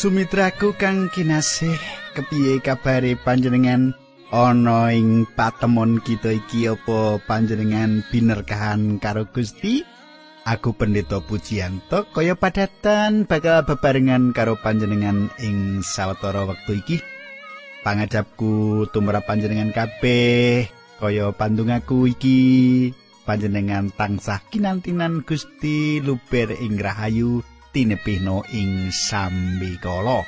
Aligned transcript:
Sumitraku 0.00 0.80
kang 0.80 1.12
kinasih, 1.12 1.76
kepiye 2.16 2.64
kabare 2.64 3.20
panjenengan 3.20 3.92
ana 4.32 4.96
ing 4.96 5.28
patemon 5.36 6.00
kita 6.00 6.40
iki 6.40 6.72
apa 6.72 7.20
panjenengan 7.28 8.00
binerkahan 8.08 8.96
karo 8.96 9.28
Gusti? 9.28 9.84
Aku 10.48 10.72
pendeta 10.72 11.20
Pujiyanto 11.20 12.08
kaya 12.16 12.32
padatan 12.32 13.28
bakal 13.28 13.60
bebarengan 13.68 14.32
karo 14.32 14.56
panjenengan 14.56 15.28
ing 15.36 15.84
sawetara 15.84 16.48
wektu 16.48 16.80
iki. 16.80 16.96
Pangajapku 17.84 18.88
tumrap 18.96 19.28
panjenengan 19.28 19.68
kabeh 19.68 20.64
kaya 20.96 21.28
pandungaku 21.36 22.08
iki 22.08 22.40
panjenengan 23.28 23.92
tansah 23.92 24.40
kinantinan 24.48 25.28
Gusti 25.28 26.00
luber 26.00 26.56
ing 26.56 26.80
rahayu 26.80 27.44
tinepihno 27.70 28.46
ing 28.50 28.90
sambikala. 28.90 30.26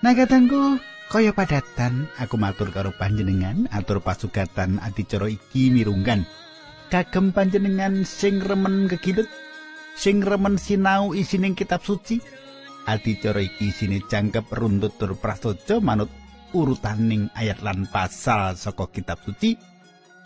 Nah 0.00 0.14
kaya 1.10 1.34
padatan 1.34 2.06
aku 2.22 2.38
matur 2.38 2.70
karo 2.70 2.94
panjenengan 2.94 3.66
atur 3.74 3.98
pasugatan 3.98 4.78
adicara 4.78 5.26
iki 5.26 5.74
mirunggan. 5.74 6.22
Kagem 6.86 7.34
panjenengan 7.34 8.06
sing 8.06 8.38
remen 8.38 8.86
kegilut, 8.86 9.26
sing 9.98 10.22
remen 10.22 10.54
sinau 10.54 11.10
isining 11.10 11.58
kitab 11.58 11.82
suci. 11.82 12.22
Adicara 12.86 13.42
iki 13.42 13.74
isine 13.74 13.98
jangkep 14.06 14.46
runtut 14.54 14.96
tur 15.02 15.18
prasaja 15.18 15.82
manut 15.82 16.10
urutaning 16.54 17.30
ayat 17.34 17.62
lan 17.62 17.90
pasal 17.90 18.54
saka 18.54 18.86
kitab 18.94 19.18
suci. 19.26 19.58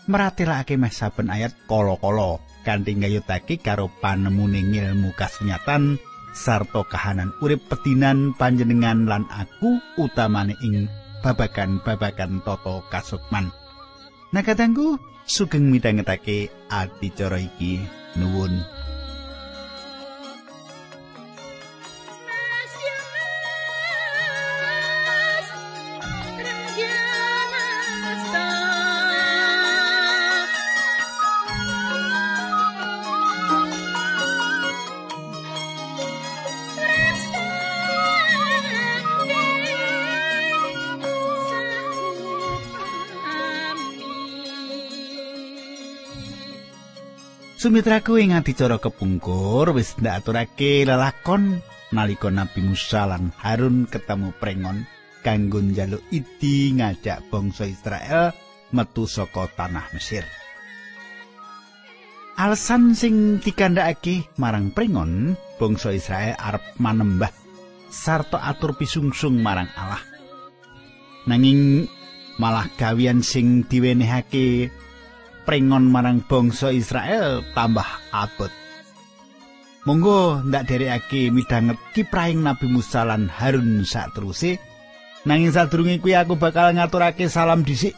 Meratelake 0.05 0.77
meh 0.77 0.93
saben 0.93 1.33
ayat 1.33 1.53
kala-kala. 1.65 2.37
kanthi 2.65 2.97
nggayutake 2.97 3.61
karo 3.61 3.93
panemuning 4.01 4.73
ilmu 4.73 5.13
kasunyatan 5.13 6.01
sarta 6.33 6.81
kahanan 6.81 7.29
urip 7.39 7.61
pedinan 7.69 8.33
panjenengan 8.33 9.05
lan 9.05 9.23
aku 9.29 9.77
utamane 10.01 10.57
ing 10.65 10.89
babagan-babagan 11.21 12.41
tata 12.41 12.81
kasukman. 12.89 13.53
Nah 14.33 14.41
katangku 14.41 14.97
sugeng 15.29 15.69
midhangetake 15.69 16.49
adicara 16.73 17.37
iki 17.37 17.85
nuwun. 18.17 18.74
Sumitraku 47.65 48.21
ing 48.21 48.29
adicara 48.37 48.77
kepungkur 48.77 49.73
wis 49.73 49.97
ndak 49.97 50.21
aturake 50.21 50.85
lelakon 50.85 51.65
nalika 51.89 52.29
Nabi 52.29 52.61
Musa 52.61 53.09
lan 53.09 53.33
Harun 53.41 53.89
ketemu 53.89 54.37
prengon 54.37 54.85
kanggo 55.25 55.65
njaluk 55.65 56.05
idi 56.13 56.77
ngajak 56.77 57.25
bangsa 57.33 57.65
Israel 57.65 58.37
metu 58.69 59.09
saka 59.09 59.49
tanah 59.57 59.81
Mesir. 59.97 60.29
Alasan 62.37 62.93
sing 62.93 63.41
dikandhakake 63.41 64.29
marang 64.37 64.69
prengon 64.69 65.33
bangsa 65.57 65.89
Israel 65.89 66.37
arep 66.37 66.77
manembah 66.77 67.33
sarta 67.89 68.45
atur 68.45 68.77
pisungsung 68.77 69.41
marang 69.41 69.73
Allah. 69.73 70.05
Nanging 71.25 71.89
malah 72.37 72.69
gawian 72.77 73.25
sing 73.25 73.65
diwenehake 73.65 74.69
prengon 75.45 75.87
marang 75.93 76.25
bangsa 76.25 76.73
Israel 76.73 77.45
tambah 77.53 77.85
abot. 78.11 78.49
Monggo 79.85 80.41
ndak 80.41 80.65
derekake 80.65 81.29
midhanget 81.29 81.77
kiprahing 81.93 82.41
Nabi 82.41 82.65
Musa 82.65 83.05
lan 83.05 83.29
Harun 83.29 83.85
sakteruse. 83.85 84.57
Nanging 85.29 85.53
sadurunge 85.53 86.01
kuwi 86.01 86.17
aku 86.17 86.41
bakal 86.41 86.73
ngaturake 86.73 87.29
salam 87.29 87.61
dhisik. 87.61 87.93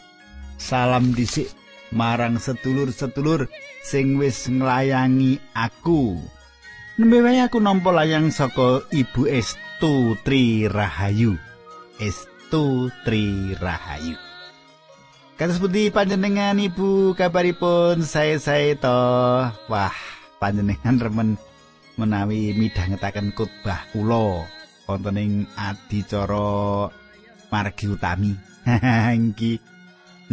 Salam 0.59 1.15
dhisik 1.15 1.47
marang 1.95 2.43
sedulur-sedulur 2.43 3.47
sing 3.87 4.19
wis 4.19 4.51
nglayangi 4.51 5.39
aku. 5.55 6.19
Nembe 6.99 7.23
wae 7.23 7.39
aku 7.39 7.63
nampa 7.63 7.95
layang 7.95 8.35
saka 8.35 8.83
Ibu 8.91 9.31
Estu 9.31 10.19
Tri 10.27 10.67
Rahayu. 10.67 11.39
Estu 12.03 12.91
Tri 13.07 13.55
Rahayu. 13.55 14.26
Kados 15.37 15.61
pundi 15.61 15.93
panjenengan 15.93 16.57
Ibu 16.57 17.13
kabaripun 17.13 18.01
saya-saya 18.01 18.73
to. 18.73 19.01
Wah, 19.69 19.93
panjenengan 20.41 20.97
remen 21.05 21.37
menawi 21.93 22.57
midhangetaken 22.57 23.37
khotbah 23.37 23.85
kula 23.93 24.49
wonten 24.89 25.21
ing 25.21 25.33
adicara 25.53 26.89
margi 27.53 27.85
utami. 27.85 28.33
Iki. 29.29 29.61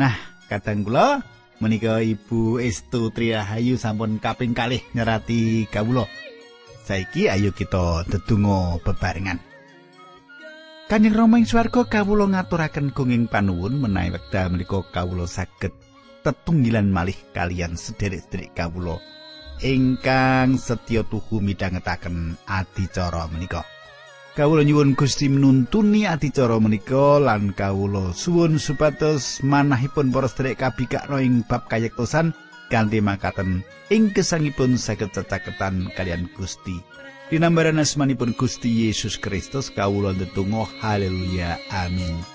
Nah, 0.01 0.17
kadang 0.49 0.89
kula 0.89 1.21
menika 1.61 2.01
Ibu 2.01 2.65
Estu 2.65 3.13
Triahayu 3.13 3.77
sampun 3.77 4.17
kaping 4.17 4.57
kalih 4.57 4.81
nyerati 4.97 5.69
kawula. 5.69 6.09
Saiki 6.89 7.29
ayo 7.29 7.53
kita 7.53 8.09
dedonga 8.09 8.81
bebarengan. 8.81 9.37
Kanjeng 10.95 11.19
Rama 11.19 11.43
ing 11.43 11.47
swarga 11.51 11.83
kawula 11.91 12.31
ngaturaken 12.31 12.95
gunging 12.95 13.27
panuwun 13.27 13.83
menawi 13.83 14.15
wekdal 14.15 14.55
menika 14.55 14.79
kawula 14.95 15.27
saged 15.27 15.75
tetunggilan 16.23 16.87
malih 16.87 17.19
kalian 17.35 17.75
sederek-sederek 17.75 18.55
kawula 18.55 19.03
ingkang 19.59 20.55
setya 20.55 21.03
tuhu 21.03 21.43
midhangetaken 21.43 22.39
adicara 22.47 23.27
menika. 23.27 23.67
Kawula 24.39 24.63
nyuwun 24.63 24.95
Gusti 24.95 25.27
nuntuni 25.27 26.07
adicara 26.07 26.63
menika 26.63 27.19
lan 27.19 27.51
kawula 27.59 28.15
suwun 28.15 28.63
supados 28.63 29.43
manahipun 29.43 30.15
para 30.15 30.31
sederek 30.31 30.63
kabikakno 30.63 31.19
ing 31.19 31.43
bab 31.43 31.67
kayektosan 31.67 32.39
kanthi 32.71 33.03
makaten 33.03 33.67
ing 33.91 34.15
kesangipun 34.15 34.79
saged 34.79 35.11
cecaketan 35.11 35.91
kalian 35.99 36.31
Gusti. 36.39 36.79
Dinambaran 37.35 37.83
asmanipun 37.83 38.31
Gusti 38.39 38.87
Yesus 38.87 39.19
Kristus 39.19 39.67
kawula 39.75 40.15
ndedonga 40.15 40.71
haleluya 40.79 41.59
amin 41.83 42.34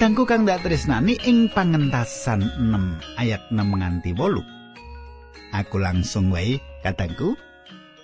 Kadangku 0.00 0.24
kang 0.24 0.48
dak 0.48 0.64
tresnani 0.64 1.12
ing 1.28 1.52
pangentasan 1.52 2.40
6 2.40 3.20
ayat 3.20 3.52
6 3.52 3.60
nganti 3.60 4.16
8. 4.16 5.52
Aku 5.60 5.76
langsung 5.76 6.32
wae 6.32 6.56
kadangku 6.80 7.36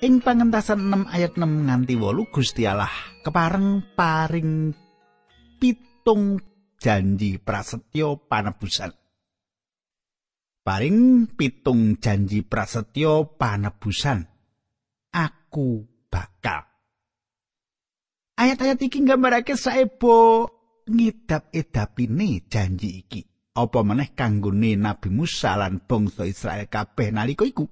ing 0.04 0.20
pangentasan 0.20 0.92
6 0.92 1.08
ayat 1.08 1.40
6 1.40 1.64
nganti 1.64 1.96
8 1.96 2.28
Gusti 2.28 2.68
Allah 2.68 2.92
kepareng 3.24 3.96
paring 3.96 4.76
pitung 5.56 6.36
janji 6.76 7.40
prasetyo 7.40 8.28
panebusan. 8.28 8.92
Paring 10.68 11.32
pitung 11.32 11.96
janji 11.96 12.44
prasetyo 12.44 13.40
panebusan. 13.40 14.20
Aku 15.16 15.88
bakal 16.12 16.68
Ayat-ayat 18.36 18.84
iki 18.84 19.00
nggambarake 19.00 19.56
saebo 19.56 20.44
ngidap-edapine 20.86 22.46
janji 22.50 23.04
iki. 23.04 23.22
Apa 23.56 23.80
meneh 23.82 24.12
kanggone 24.12 24.76
Nabi 24.76 25.08
Musa 25.08 25.56
lan 25.56 25.80
bangsa 25.84 26.28
Israel 26.28 26.68
kabeh 26.68 27.08
nalika 27.12 27.44
iku? 27.48 27.64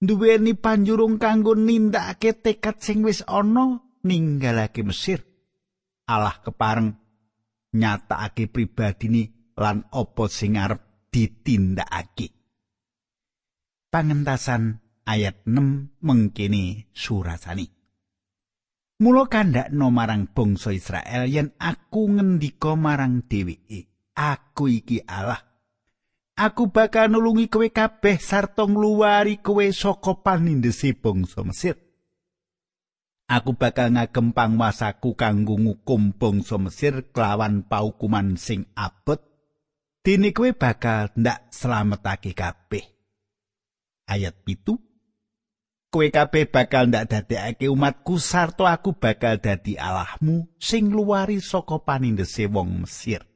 Duweni 0.00 0.56
panjurung 0.56 1.20
kanggo 1.20 1.54
nindakake 1.54 2.40
tekad 2.40 2.80
sing 2.80 3.04
wis 3.04 3.22
ana 3.28 3.78
ninggalake 4.02 4.82
Mesir. 4.82 5.22
Allah 6.08 6.40
kepareng 6.42 6.98
nyatakake 7.76 8.50
ni 9.06 9.30
lan 9.54 9.86
apa 9.92 10.24
sing 10.26 10.58
arep 10.58 11.08
ditindakake. 11.14 12.40
pangentasan 13.90 14.78
ayat 15.02 15.42
6 15.44 15.98
mengkini 16.06 16.86
surasani 16.94 17.79
Mula 19.00 19.32
kandhakno 19.32 19.88
marang 19.88 20.28
bangsa 20.28 20.76
Israel 20.76 21.24
yen 21.24 21.56
aku 21.56 22.20
ngendika 22.20 22.76
marang 22.76 23.24
dheweke 23.24 23.88
aku 24.12 24.68
iki 24.68 25.00
Allah. 25.08 25.40
Aku 26.36 26.68
bakal 26.72 27.12
nulungi 27.12 27.48
kowe 27.52 27.68
kabeh 27.68 28.16
sarta 28.20 28.64
ngluwari 28.64 29.40
kowe 29.40 29.64
saka 29.72 30.20
panindese 30.20 30.96
bangsa 30.96 31.44
Mesir. 31.44 31.76
Aku 33.28 33.56
bakal 33.56 33.96
ngagem 33.96 34.36
pangwasaku 34.36 35.16
kanggo 35.16 35.56
ngukum 35.56 36.16
bangsa 36.16 36.56
Mesir 36.60 37.12
kelawan 37.12 37.64
paukuman 37.68 38.36
sing 38.40 38.68
abot. 38.76 39.20
Dene 40.00 40.32
kowe 40.32 40.52
bakal 40.52 41.12
ndak 41.16 41.52
slametake 41.52 42.32
kabeh. 42.32 42.84
Ayat 44.08 44.44
pitu 44.44 44.80
kowe 45.90 46.06
kabeh 46.06 46.46
bakal 46.46 46.86
ndak 46.86 47.10
dadekake 47.10 47.66
umatku 47.66 48.16
sarta 48.22 48.70
aku 48.70 48.94
bakal 48.94 49.42
dadi 49.42 49.74
Allahmu 49.74 50.46
sing 50.56 50.94
luwari 50.94 51.42
saka 51.42 51.82
panindese 51.82 52.46
wong 52.46 52.86
Mesir. 52.86 53.26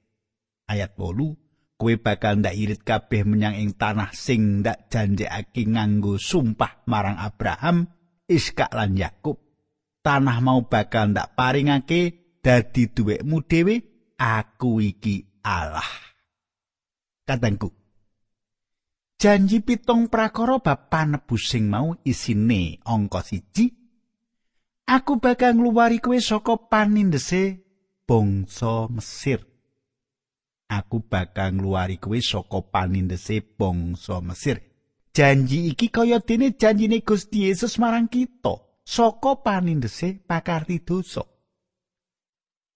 Ayat 0.70 0.94
8 0.96 1.44
kowe 1.74 1.94
bakal 1.98 2.38
ndak 2.40 2.54
irit 2.54 2.80
kabeh 2.86 3.26
menyang 3.26 3.58
ing 3.58 3.74
tanah 3.74 4.14
sing 4.14 4.62
ndak 4.62 4.88
janjekake 4.88 5.66
nganggo 5.66 6.16
sumpah 6.16 6.86
marang 6.86 7.18
Abraham, 7.18 7.90
Iskak 8.24 8.72
lan 8.72 8.94
Yakub. 8.96 9.36
Tanah 10.00 10.38
mau 10.40 10.64
bakal 10.64 11.12
ndak 11.12 11.34
paringake 11.34 12.38
dadi 12.40 12.88
duwekmu 12.88 13.44
dhewe, 13.44 13.74
aku 14.16 14.80
iki 14.80 15.42
Allah. 15.42 15.90
Katengku, 17.24 17.72
janji 19.24 19.64
pitung 19.64 20.12
prakara 20.12 20.60
bab 20.60 20.92
panebus 20.92 21.48
sing 21.48 21.72
mau 21.72 21.96
isine 22.04 22.76
angka 22.84 23.24
siji. 23.24 23.72
Aku 24.84 25.16
bakal 25.16 25.56
ngluwari 25.56 25.96
kowe 25.96 26.20
saka 26.20 26.60
panindese 26.60 27.64
bangsa 28.04 28.84
Mesir. 28.92 29.40
Aku 30.68 31.00
bakal 31.00 31.56
ngluwari 31.56 31.96
kowe 31.96 32.20
saka 32.20 32.60
panindese 32.68 33.40
bangsa 33.40 34.20
Mesir. 34.20 34.60
Janji 35.16 35.72
iki 35.72 35.88
kaya 35.88 36.20
dene 36.20 36.52
janjine 36.52 37.00
Gusti 37.00 37.48
Yesus 37.48 37.80
marang 37.80 38.12
kita 38.12 38.60
saka 38.84 39.40
panindese 39.40 40.20
pakarti 40.20 40.84
dosa. 40.84 41.24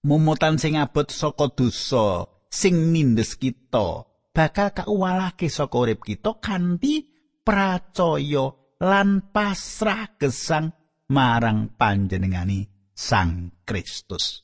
Momotan 0.01 0.57
sing 0.57 0.81
abot 0.81 1.13
saka 1.13 1.53
dosa 1.53 2.25
sing 2.49 2.97
nindes 2.97 3.37
kita 3.37 4.08
bakal 4.39 4.71
kauwalake 4.71 5.51
saka 5.51 5.75
urip 5.75 6.07
kita 6.07 6.39
kanthi 6.39 7.03
pracaya 7.43 8.55
lan 8.79 9.35
pasrah 9.35 10.15
gesang 10.15 10.71
marang 11.11 11.75
panjenengani 11.75 12.71
Sang 12.95 13.51
Kristus. 13.63 14.43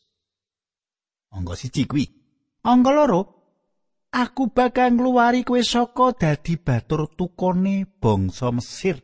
Angga 1.35 1.55
siji 1.59 1.87
kuwi. 1.91 2.07
Angga 2.63 2.91
loro, 2.95 3.21
aku 4.15 4.51
bakal 4.55 4.95
ngluwari 4.95 5.43
kowe 5.43 5.59
saka 5.63 6.15
dadi 6.15 6.55
batur 6.59 7.11
tukone 7.15 7.87
bangsa 7.99 8.55
Mesir. 8.55 8.99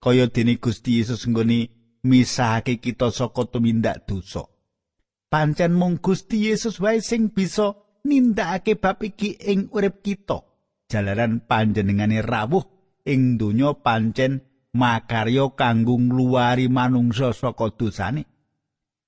Kaya 0.00 0.28
dene 0.28 0.56
Gusti 0.56 1.00
Yesus 1.00 1.28
nggone 1.28 1.68
misahake 2.04 2.80
kita 2.80 3.12
saka 3.12 3.44
tumindak 3.44 4.08
dosa. 4.08 4.48
Pancen 5.28 5.76
mung 5.76 6.00
Gusti 6.00 6.48
Yesus 6.48 6.80
wae 6.80 7.04
sing 7.04 7.28
bisa 7.32 7.81
nindakake 8.06 8.78
bab 8.78 9.02
iki 9.02 9.38
ing 9.38 9.70
urip 9.72 10.02
kita. 10.02 10.42
Jalaran 10.90 11.42
panjenengane 11.48 12.20
rawuh 12.20 12.66
ing 13.08 13.40
donya 13.40 13.72
pancen 13.78 14.44
makarya 14.76 15.52
kanggo 15.56 15.96
ngluwari 15.96 16.68
manungsa 16.68 17.32
saka 17.32 17.72
dosane. 17.72 18.28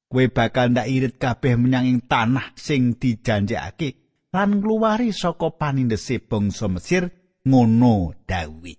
Kowe 0.08 0.24
bakal 0.30 0.70
ndak 0.72 0.88
irit 0.88 1.14
kabeh 1.18 1.58
menyang 1.58 1.90
ing 1.90 1.98
tanah 2.06 2.54
sing 2.54 2.94
dijanjekake 2.96 3.88
lan 4.30 4.62
ngluwari 4.62 5.10
saka 5.10 5.50
panindese 5.54 6.22
bangsa 6.22 6.70
Mesir 6.70 7.10
ngono 7.44 8.14
dawi 8.24 8.74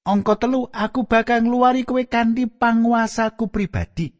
Angka 0.00 0.40
telu 0.40 0.68
aku 0.72 1.04
bakal 1.04 1.44
ngluwari 1.44 1.84
kowe 1.84 2.00
kanthi 2.08 2.48
panguasaku 2.48 3.52
pribadi. 3.52 4.10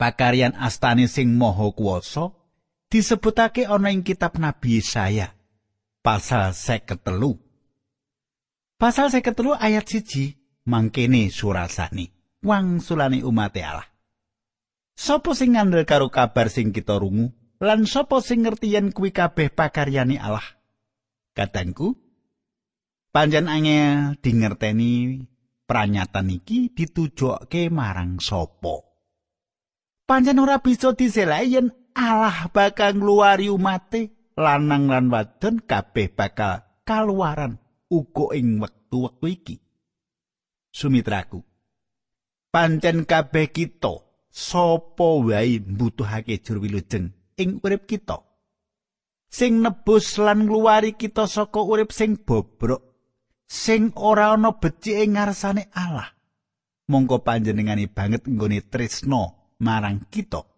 Pakaryan 0.00 0.56
astane 0.56 1.06
sing 1.06 1.36
maha 1.36 1.68
kuwasa 1.70 2.41
disebutake 2.92 3.64
ana 3.64 3.88
ing 3.88 4.04
kitab 4.04 4.36
Nabi 4.36 4.76
Yesaya 4.76 5.32
pasal 6.04 6.52
53 6.52 7.00
Pasal 8.76 9.08
53 9.08 9.56
ayat 9.56 9.86
siji 9.88 10.36
mangkene 10.68 11.30
surasani 11.30 12.10
wangsulane 12.42 13.22
umat 13.22 13.54
Allah. 13.62 13.86
Sopo 14.92 15.32
sing 15.38 15.54
ngandel 15.54 15.86
karo 15.88 16.10
kabar 16.12 16.50
sing 16.52 16.74
kita 16.74 16.98
rungu 17.00 17.30
lan 17.62 17.86
sopo 17.88 18.18
sing 18.18 18.42
ngerti 18.42 18.74
yen 18.74 18.90
kuwi 18.90 19.14
kabeh 19.14 19.54
pakaryane 19.54 20.18
Allah? 20.18 20.44
Katangku 21.32 21.96
panjen 23.14 23.46
angel 23.48 24.18
dingerteni 24.18 25.22
pranyatan 25.64 26.28
iki 26.28 26.74
ditujokke 26.74 27.70
marang 27.70 28.18
sopo? 28.18 28.84
Panjen 30.10 30.42
ora 30.42 30.58
bisa 30.58 30.90
diselai 30.92 31.54
Allah 31.92 32.48
bakal 32.52 32.96
ngluwari 32.96 33.52
umate 33.52 34.32
lanang 34.36 34.88
lan 34.88 35.12
wadon 35.12 35.60
kabeh 35.60 36.08
bakal 36.12 36.64
kaluaran 36.88 37.60
uga 37.92 38.32
ing 38.36 38.60
wektu-wektu 38.60 39.26
iki. 39.28 39.56
Sumitraku. 40.72 41.44
Pancen 42.52 43.04
kabeh 43.04 43.48
kita 43.52 44.04
sapa 44.32 45.08
wae 45.20 45.60
mbutuhake 45.60 46.40
jur 46.40 46.60
wilujeng 46.60 47.12
ing 47.36 47.60
urip 47.60 47.84
kita. 47.88 48.24
Sing 49.32 49.64
nebus 49.64 50.20
lan 50.20 50.44
ngluwari 50.44 50.92
kita 50.92 51.24
saka 51.24 51.64
urip 51.64 51.88
sing 51.88 52.20
bobrok, 52.20 52.84
sing 53.48 53.96
ora 53.96 54.36
ana 54.36 54.60
becike 54.60 55.08
ngarsane 55.08 55.72
Allah. 55.72 56.12
Mongko 56.92 57.24
panjenengane 57.24 57.88
banget 57.88 58.28
nggone 58.28 58.60
tresno 58.68 59.56
marang 59.64 60.04
kita. 60.12 60.51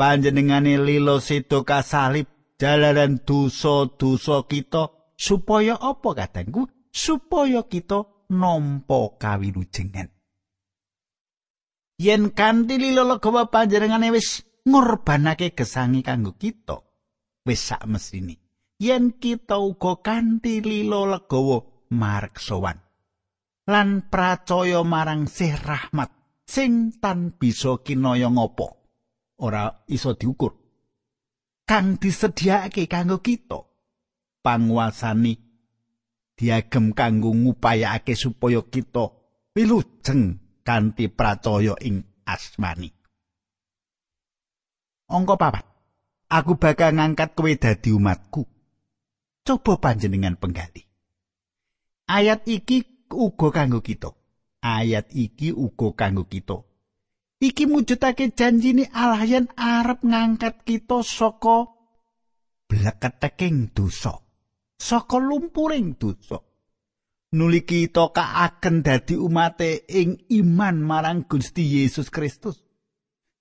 Panjenengane 0.00 0.80
lilo 0.80 1.20
sedo 1.20 1.60
kasalib 1.68 2.56
jalaran 2.56 3.20
dosa-dosa 3.20 4.48
kita. 4.48 5.12
Supaya 5.20 5.76
apa 5.76 6.16
kadangku? 6.16 6.64
Supaya 6.88 7.68
kita 7.68 8.08
nampa 8.32 9.20
kawilujengan. 9.20 10.08
Yen 12.00 12.32
kanthi 12.32 12.80
lilo 12.80 13.04
legawa 13.04 13.52
panjenengane 13.52 14.08
wis 14.08 14.40
ngorbanake 14.64 15.52
gesangi 15.52 16.00
kanggo 16.00 16.32
kita 16.40 16.80
wis 17.44 17.60
sak 17.60 17.84
mesine 17.84 18.40
yen 18.80 19.20
kita 19.20 19.60
uga 19.60 20.00
kanthi 20.00 20.64
lilo 20.64 21.04
legawa 21.04 21.60
marek 21.92 22.40
sowan 22.40 22.80
lan 23.68 24.08
pracaya 24.08 24.80
marang 24.84 25.28
sih 25.28 25.52
rahmat 25.52 26.08
sing 26.48 26.96
tan 26.96 27.36
bisa 27.36 27.84
kinaya 27.84 28.32
ngopo 28.32 28.79
ora 29.40 29.84
iso 29.88 30.14
diukur. 30.14 30.56
Kang 31.64 31.96
disediakake 31.96 32.86
kanggo 32.86 33.24
kita. 33.24 33.66
Panguasani 34.40 35.36
diagem 36.32 36.96
kanggo 36.96 37.36
ngupayakake 37.36 38.16
supaya 38.16 38.64
kita 38.64 39.12
wilujeng 39.52 40.40
kanthi 40.64 41.12
pracaya 41.12 41.76
ing 41.84 42.24
asmani. 42.24 42.88
Angka 45.10 45.36
papat. 45.36 45.66
Aku 46.30 46.54
bakal 46.54 46.94
ngangkat 46.94 47.34
kowe 47.34 47.50
dadi 47.50 47.90
umatku. 47.90 48.46
Coba 49.42 49.82
panjenengan 49.82 50.38
penggali. 50.38 50.86
Ayat 52.06 52.46
iki 52.46 53.06
uga 53.10 53.50
kanggo 53.50 53.82
kita. 53.82 54.14
Ayat 54.62 55.10
iki 55.10 55.50
uga 55.50 55.90
kanggo 55.98 56.30
kita. 56.30 56.69
Iki 57.40 57.64
mujudake 57.66 58.30
janjine 58.36 58.92
Allah 58.92 59.24
yen 59.24 59.46
arep 59.56 60.04
ngangkat 60.04 60.62
kita 60.68 61.00
saka 61.00 61.72
bleketeking 62.68 63.72
dosa 63.74 64.20
saka 64.80 65.20
lumpuring 65.20 66.00
dosa. 66.00 66.40
Nuli 67.30 67.62
kita 67.62 68.10
kaaken 68.10 68.82
dadi 68.82 69.14
umate 69.14 69.86
ing 69.86 70.18
iman 70.42 70.82
marang 70.82 71.28
Gusti 71.30 71.62
Yesus 71.62 72.10
Kristus. 72.10 72.58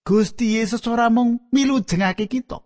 Gusti 0.06 0.60
Yesus 0.62 0.86
ora 0.86 1.10
mung 1.10 1.50
milujengake 1.50 2.30
kita. 2.30 2.62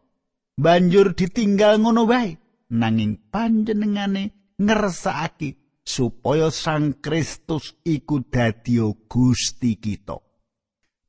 Banjur 0.60 1.16
ditinggal 1.16 1.80
ngono 1.80 2.04
wae 2.10 2.36
nanging 2.76 3.32
panjenengane 3.32 4.54
ngersakake 4.60 5.80
supaya 5.86 6.52
Sang 6.52 7.00
Kristus 7.00 7.74
iku 7.88 8.22
dadi 8.28 8.84
Gusti 9.08 9.80
kita 9.80 10.33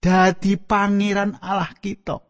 dadi 0.04 0.60
pangeran 0.60 1.40
Allah 1.40 1.72
kita 1.80 2.20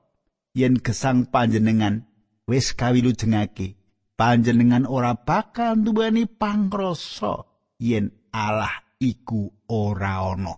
yen 0.54 0.78
gesang 0.78 1.26
panjenengan 1.26 2.06
wis 2.46 2.70
kawilujengake 2.70 3.74
panjenengan 4.14 4.86
ora 4.86 5.18
bakal 5.18 5.74
nduweni 5.74 6.30
pangrasa 6.30 7.42
yen 7.82 8.14
Allah 8.30 8.70
iku 9.02 9.50
ora 9.66 10.22
ana. 10.22 10.54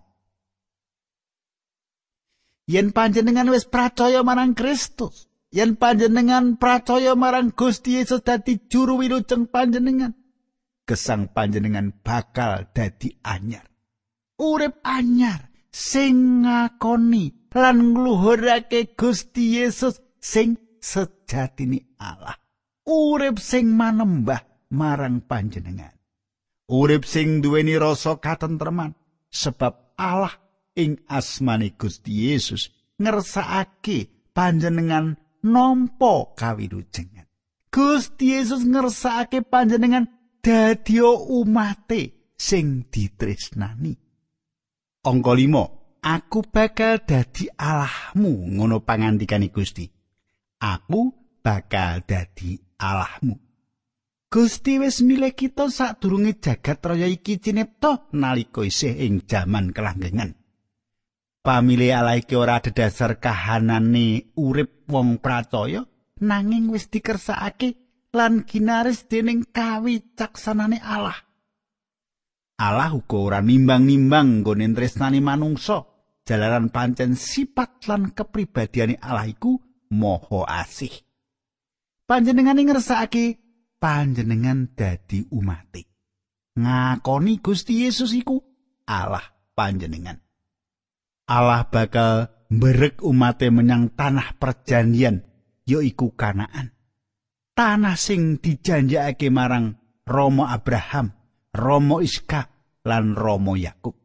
Yen 2.69 2.93
panjenengan 2.93 3.49
wis 3.49 3.65
percaya 3.65 4.21
marang 4.21 4.53
Kristus, 4.53 5.25
yen 5.49 5.79
panjenengan 5.79 6.59
percaya 6.59 7.15
marang 7.17 7.55
Gusti 7.55 7.97
Yesus 7.97 8.21
dadi 8.21 8.59
juru 8.67 8.99
wilujeng 8.99 9.47
panjenengan, 9.47 10.13
gesang 10.83 11.31
panjenengan 11.31 11.95
bakal 12.03 12.67
dadi 12.75 13.15
anyar. 13.23 13.63
Urip 14.37 14.83
anyar 14.83 15.46
sing 15.71 16.43
ngakoni 16.43 17.51
lan 17.53 17.93
ngluhurake 17.93 18.97
Gusti 18.97 19.61
Yesus 19.61 19.99
sing 20.19 20.77
sejatine 20.81 21.97
Allah. 21.99 22.35
Urip 22.87 23.41
sing 23.43 23.75
manembah 23.75 24.67
marang 24.71 25.23
panjenengan. 25.23 25.91
Urip 26.71 27.03
sing 27.07 27.39
duweni 27.43 27.75
rasa 27.79 28.19
katentreman 28.19 28.95
sebab 29.31 29.95
Allah 29.99 30.35
ing 30.75 30.99
asmane 31.07 31.75
Gusti 31.75 32.31
Yesus 32.31 32.71
ngersakake 32.99 34.31
panjenengan 34.31 35.15
nampa 35.43 36.35
kawilujengan. 36.35 37.27
Gusti 37.67 38.35
Yesus 38.35 38.63
ngersakake 38.63 39.43
panjenengan 39.43 40.07
dadi 40.39 41.03
umate 41.03 42.33
sing 42.39 42.87
ditresnani. 42.87 44.06
Angka 45.07 45.39
5. 45.39 46.03
Aku 46.03 46.43
bakal 46.43 46.99
dadi 47.07 47.47
Allahmu 47.55 48.59
ngono 48.59 48.83
pangandikane 48.83 49.47
Gusti. 49.55 49.87
Aku 50.59 51.15
bakal 51.39 52.03
dadi 52.03 52.59
Allahmu. 52.75 53.39
Gusti 54.27 54.75
wis 54.83 54.99
milih 54.99 55.31
kita 55.31 55.71
sadurunge 55.71 56.35
jagat 56.43 56.83
raya 56.83 57.07
iki 57.07 57.39
cinipta 57.39 58.11
nalika 58.11 58.67
isih 58.67 58.91
ing 58.99 59.23
jaman 59.23 59.71
kelanggengan. 59.71 60.35
pamilih 61.47 61.95
ala 61.95 62.19
iki 62.19 62.35
ora 62.35 62.59
adhedhasar 62.59 63.23
kahanane 63.23 64.35
urip 64.35 64.83
wong 64.91 65.23
pracaya 65.23 65.87
nanging 66.19 66.67
wis 66.67 66.91
dikersakake 66.91 67.79
lan 68.11 68.43
ginaris 68.43 69.07
dening 69.07 69.47
kawicaksanane 69.47 70.83
Allah. 70.83 71.26
Allah 72.57 72.89
uga 72.97 73.17
ora 73.17 73.39
nimbang-nimbang 73.39 74.41
nggone 74.41 74.65
tresnani 74.73 75.21
manungsa 75.21 75.85
jalaran 76.25 76.73
pancen 76.73 77.13
sifat 77.13 77.85
lan 77.85 78.11
kepribadiane 78.17 78.97
Allah 78.97 79.29
iku 79.29 79.61
moho 79.93 80.41
asih. 80.43 80.91
Panjenengane 82.09 82.65
ngersakake 82.65 83.37
panjenengan 83.77 84.73
dadi 84.73 85.23
umate. 85.29 85.85
Ngakoni 86.57 87.37
Gusti 87.39 87.85
Yesus 87.85 88.17
iku 88.17 88.41
Allah 88.89 89.23
panjenengan. 89.53 90.17
Allah 91.29 91.67
bakal 91.69 92.31
mberek 92.49 93.03
umate 93.03 93.53
menyang 93.53 93.93
tanah 93.93 94.39
perjanjian 94.39 95.21
yaiku 95.67 96.15
Kanaan. 96.15 96.73
Tanah 97.53 97.97
sing 97.99 98.37
dijanjake 98.37 99.27
marang 99.33 99.75
Romo 100.07 100.47
Abraham, 100.47 101.16
Romo 101.57 101.97
Iska, 102.05 102.45
lan 102.85 103.17
Romo 103.17 103.57
Yakub. 103.57 103.97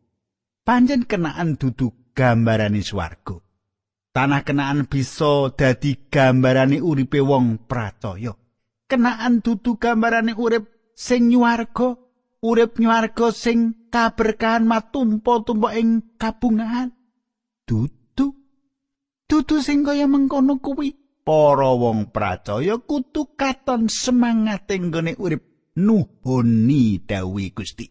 Panjen 0.65 1.05
kenaan 1.05 1.61
dudu 1.61 2.11
gambarane 2.17 2.81
swarga. 2.81 3.37
Tanah 4.13 4.41
kenaan 4.41 4.89
bisa 4.89 5.53
dadi 5.53 6.09
gambarane 6.09 6.81
uripe 6.81 7.21
wong 7.21 7.69
pracaya. 7.69 8.33
Kenaan 8.89 9.45
dudu 9.45 9.77
gambarane 9.77 10.33
urip 10.33 10.97
sing 10.97 11.29
nyuwarga, 11.29 11.97
urip 12.41 12.81
nyuwarga 12.81 13.29
sing 13.33 13.89
kaberkahan 13.93 14.65
matumpa-tumpa 14.65 15.77
ing 15.77 16.17
kabungahan. 16.17 16.93
dudu 17.63 18.27
dudu 19.31 19.57
sing 19.63 19.87
kaya 19.87 20.05
mengkono 20.11 20.59
kuwi 20.61 20.93
para 21.25 21.71
wong 21.73 22.11
pracaya 22.11 22.77
kudu 22.77 23.33
katon 23.39 23.87
semangat 23.87 24.67
nggone 24.69 25.15
urip 25.17 25.52
nuhoni 25.79 27.01
dawi 27.05 27.53
Gusti 27.53 27.87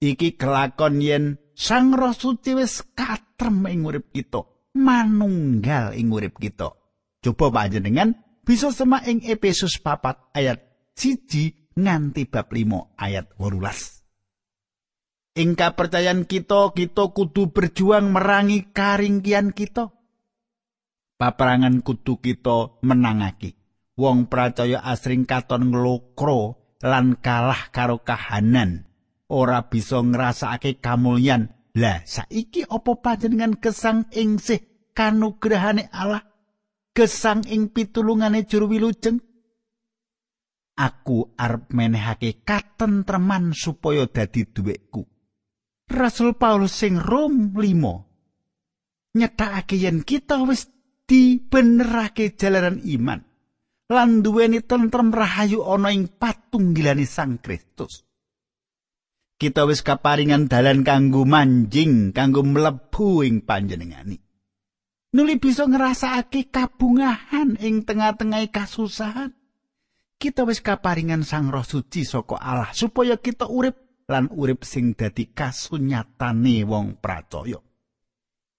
iki 0.00 0.36
kelakon 0.36 1.00
yen 1.00 1.24
Sang 1.54 1.94
Roh 1.94 2.10
Suci 2.10 2.58
wis 2.58 2.82
katrem 2.98 3.62
ing 3.70 3.86
urip 3.86 4.10
kita 4.10 4.42
manunggal 4.74 5.94
ing 5.94 6.10
urip 6.10 6.36
kita 6.36 6.74
coba 7.22 7.46
panjenengan 7.50 8.18
bisa 8.42 8.74
semak 8.74 9.06
ing 9.08 9.22
Efesus 9.22 9.80
4 9.80 10.34
ayat 10.34 10.58
1 10.98 11.78
nganti 11.78 12.22
bab 12.26 12.50
5 12.50 12.98
ayat 12.98 13.32
18 13.38 14.04
Ing 15.34 15.58
kapercayan 15.58 16.30
kita, 16.30 16.70
kita 16.70 17.10
kudu 17.10 17.50
berjuang 17.50 18.14
merangi 18.14 18.70
karingkian 18.70 19.50
kita. 19.50 19.90
Paperangan 21.18 21.82
kudu 21.82 22.22
kita 22.22 22.78
menangake. 22.86 23.58
Wong 23.94 24.26
percaya 24.26 24.82
asring 24.82 25.22
katon 25.22 25.70
nglokro 25.70 26.58
lan 26.82 27.14
kalah 27.22 27.70
karo 27.70 28.02
kahanan. 28.02 28.90
Ora 29.30 29.70
bisa 29.70 30.02
ngrasakake 30.02 30.82
kamulyan. 30.82 31.54
Lah, 31.74 32.06
saiki 32.06 32.62
apa 32.70 33.02
panjenengan 33.02 33.58
kesang 33.58 34.06
ing 34.14 34.38
sih 34.38 34.62
kanugrahane 34.94 35.90
Allah? 35.90 36.22
Gesang 36.94 37.42
ing 37.50 37.74
pitulungane 37.74 38.46
juru 38.46 38.70
wilujeng? 38.70 39.18
Aku 40.78 41.34
arep 41.34 41.70
menehake 41.74 42.46
katentreman 42.46 43.50
supaya 43.54 44.06
dadi 44.06 44.46
duwekku. 44.46 45.02
Rasul 45.90 46.38
Paulus 46.38 46.74
sing 46.78 46.98
Rom 46.98 47.54
5 47.54 49.18
nyetakake 49.18 49.78
yen 49.78 50.02
kita 50.02 50.42
wis 50.42 50.66
dibenerake 51.06 52.34
jalaran 52.34 52.82
iman 52.82 53.22
lan 53.90 54.24
duweni 54.24 54.64
tentrem 54.64 55.12
rahayu 55.12 55.60
ana 55.64 55.92
ing 55.92 56.08
patunggilane 56.08 57.04
Sang 57.04 57.36
Kristus. 57.40 58.04
Kita 59.34 59.66
wis 59.68 59.84
kaparingan 59.84 60.48
dalan 60.48 60.86
kanggo 60.86 61.26
manjing, 61.26 62.14
kanggo 62.14 62.46
mlebu 62.46 63.26
ing 63.26 63.42
panjenengani. 63.44 64.16
Nuli 65.14 65.36
bisa 65.38 65.66
ngrasakake 65.68 66.48
kabungahan 66.48 67.58
ing 67.60 67.84
tengah-tengah 67.84 68.50
kasusahan. 68.50 69.34
Kita 70.16 70.46
wis 70.46 70.64
kaparingan 70.64 71.26
Sang 71.26 71.50
Roh 71.52 71.66
Suci 71.66 72.06
saka 72.06 72.40
Allah 72.40 72.70
supaya 72.72 73.18
kita 73.18 73.50
urip 73.50 74.06
lan 74.08 74.30
urip 74.32 74.64
sing 74.64 74.94
dadi 74.96 75.28
kasunyatane 75.34 76.64
wong 76.64 77.02
pracaya. 77.02 77.60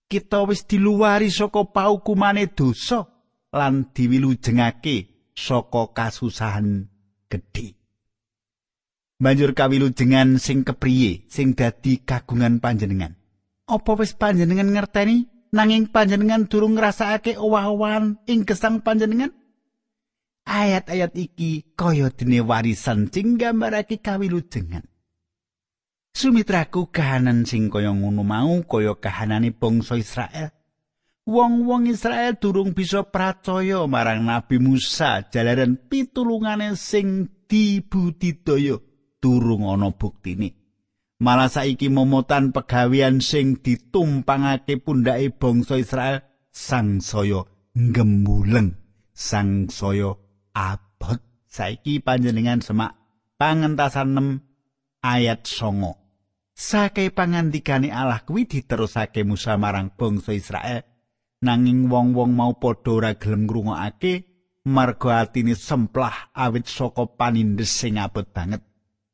Kita 0.05 0.45
wis 0.45 0.69
diluwari 0.69 1.33
saka 1.33 1.65
paukumane 1.65 2.51
dosa 2.53 3.09
lan 3.55 3.89
diwilujengake 3.95 5.14
saka 5.35 5.91
kasusahan 5.91 6.87
gedhe. 7.27 7.75
Banjur 9.15 9.55
kawilujengan 9.55 10.39
sing 10.39 10.67
kepriye 10.67 11.27
sing 11.31 11.55
dadi 11.55 12.03
kagungan 12.03 12.59
panjenengan. 12.59 13.15
Apa 13.67 13.95
wis 13.95 14.15
panjenengan 14.15 14.71
ngerteni 14.71 15.31
nanging 15.55 15.87
panjenengan 15.91 16.51
durung 16.51 16.75
ngrasakake 16.75 17.39
owah-owahan 17.39 18.19
ing 18.27 18.43
gesang 18.43 18.83
panjenengan? 18.83 19.31
Ayat-ayat 20.45 21.15
iki 21.15 21.73
kaya 21.73 22.11
dene 22.11 22.43
warisan 22.43 23.09
sing 23.09 23.39
gambarake 23.39 24.03
kawilujengan. 24.03 24.83
Sumitraku 26.15 26.91
kahanan 26.91 27.43
sing 27.43 27.67
kaya 27.67 27.91
ngono 27.91 28.23
mau 28.23 28.63
kaya 28.67 28.95
kahanane 28.95 29.51
bangsa 29.51 29.99
Israel. 29.99 30.51
Wong-wong 31.25 31.89
Israel 31.89 32.37
durung 32.37 32.77
bisa 32.77 33.01
percaya 33.01 33.81
marang 33.89 34.29
Nabi 34.29 34.61
Musa 34.61 35.25
jalaran 35.25 35.73
pitulungane 35.73 36.77
sing 36.77 37.33
dibudidaya 37.49 38.77
durung 39.17 39.65
ana 39.65 39.89
buktine. 39.89 40.53
Malah 41.17 41.49
saiki 41.49 41.89
momotan 41.89 42.53
pegawean 42.53 43.25
sing 43.25 43.57
ditumpangake 43.57 44.77
pundhake 44.77 45.33
bangsa 45.33 45.81
Israel 45.81 46.21
sang 46.53 47.01
saya 47.01 47.41
ngembuleng 47.73 48.77
sang 49.09 49.65
saya 49.73 50.13
abot 50.53 51.17
saiki 51.49 52.05
panjenengan 52.05 52.61
semak 52.61 53.01
pangentasan 53.41 54.13
6 54.13 55.01
ayat 55.01 55.41
songo. 55.49 55.97
Sake 56.53 57.09
pangandikane 57.09 57.89
Allah 57.89 58.21
kuwi 58.21 58.45
diterusake 58.45 59.25
Musa 59.25 59.57
marang 59.57 59.89
bangsa 59.97 60.37
Israel 60.37 60.94
nanging 61.41 61.91
wong-wong 61.91 62.31
mau 62.31 62.55
padha 62.55 62.91
ora 62.95 63.11
gelem 63.17 63.49
ngrungokake 63.49 64.13
marga 64.69 65.25
atine 65.25 65.57
semplah 65.57 66.31
awit 66.31 66.69
saka 66.69 67.09
panindes 67.09 67.73
sing 67.73 67.99
abot 67.99 68.25
banget. 68.29 68.61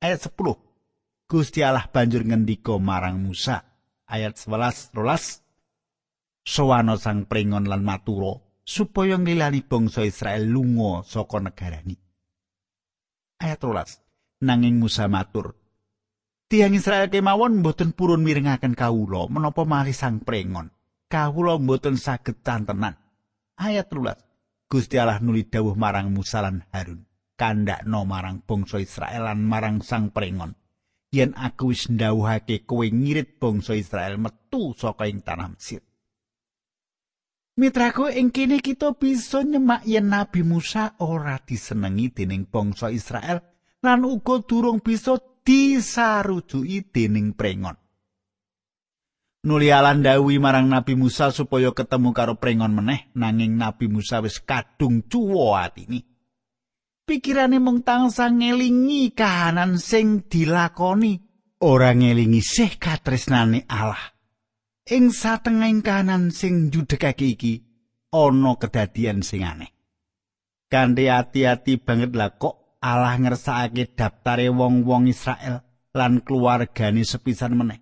Ayat 0.01 0.29
10 0.29 1.29
Gusti 1.29 1.63
Allah 1.63 1.87
banjur 1.87 2.27
ngendika 2.27 2.75
marang 2.77 3.23
Musa. 3.23 3.63
Ayat 4.05 4.35
11 4.35 4.91
rolas. 4.93 5.39
Sowana 6.41 6.97
sang 6.97 7.29
pringon 7.29 7.69
lan 7.69 7.85
matura 7.85 8.41
supaya 8.65 9.15
nglilani 9.15 9.61
bangsa 9.65 10.01
Israel 10.03 10.49
lunga 10.49 11.05
saka 11.05 11.37
negarani 11.37 11.95
ayat 13.41 13.57
13 13.57 14.45
nanging 14.45 14.77
Musa 14.77 15.09
matur. 15.09 15.57
Tiang 16.45 16.77
Israel 16.77 17.09
kemawon 17.09 17.63
mboten 17.63 17.95
purun 17.95 18.21
mirengaken 18.21 18.77
kawula 18.77 19.25
menapa 19.31 19.63
malih 19.65 19.95
sang 19.95 20.21
prengon 20.21 20.69
kawula 21.11 21.59
mboten 21.59 21.99
saged 21.99 22.39
cantenan 22.39 22.95
ayat 23.59 23.91
13 23.91 24.71
Gusti 24.71 24.95
Allah 24.95 25.19
nuli 25.19 25.43
dawuh 25.43 25.75
marang 25.75 26.15
Musa 26.15 26.39
lan 26.39 26.63
Harun 26.71 27.03
kandakno 27.35 28.07
marang 28.07 28.39
bangsa 28.47 28.79
Israel 28.79 29.27
lan 29.27 29.43
marang 29.43 29.83
sang 29.83 30.15
prengon 30.15 30.55
yen 31.11 31.35
aku 31.35 31.75
wis 31.75 31.91
ndawuhake 31.91 32.63
kowe 32.63 32.87
ngirit 32.87 33.35
bangsa 33.35 33.75
Israel 33.75 34.15
metu 34.15 34.71
saka 34.71 35.11
ing 35.11 35.19
tanah 35.19 35.51
Mesir. 35.51 35.83
Mitraku 37.59 38.07
ing 38.07 38.31
kene 38.31 38.63
kita 38.63 38.95
bisa 38.95 39.43
nyemak 39.43 39.83
yen 39.83 40.07
Nabi 40.07 40.39
Musa 40.47 40.95
ora 41.03 41.35
disenengi 41.43 42.15
dening 42.15 42.47
bangsa 42.47 42.87
Israel 42.95 43.43
lan 43.83 44.07
uga 44.07 44.39
durung 44.39 44.79
bisa 44.79 45.19
disarujuki 45.43 46.87
dening 46.87 47.35
prengon. 47.35 47.80
Nuli 49.41 49.73
alandawi 49.73 50.37
marang 50.37 50.69
Nabi 50.69 50.93
Musa 50.93 51.33
supaya 51.33 51.73
ketemu 51.73 52.13
karo 52.13 52.37
prengon 52.37 52.77
meneh 52.77 53.09
nanging 53.17 53.57
Nabi 53.57 53.89
Musa 53.89 54.21
wis 54.21 54.37
kadung 54.37 55.01
cuwa 55.09 55.65
atine. 55.65 56.05
Pikirane 57.09 57.57
mung 57.57 57.81
tangsa 57.81 58.29
ngelingi 58.29 59.17
kahanan 59.17 59.81
sing 59.81 60.29
dilakoni, 60.29 61.17
ora 61.65 61.89
ngelingi 61.97 62.37
sih 62.37 62.77
katresnane 62.77 63.65
Allah. 63.65 64.13
Ing 64.85 65.09
satengahing 65.09 65.81
kahanan 65.81 66.29
sing 66.29 66.69
judhekake 66.69 67.25
iki 67.33 67.65
ana 68.13 68.53
kedadian 68.61 69.25
sing 69.25 69.41
aneh. 69.41 69.73
Kanthi 70.69 71.09
ati-ati 71.09 71.81
banget 71.81 72.13
lah 72.13 72.37
kok 72.37 72.77
Allah 72.77 73.17
ngersakake 73.17 73.97
daftare 73.97 74.53
wong-wong 74.53 75.09
Israel 75.09 75.65
lan 75.97 76.21
keluargane 76.21 77.01
sepisan 77.01 77.57
meneh. 77.57 77.80